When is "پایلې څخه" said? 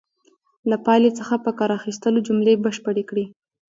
0.85-1.35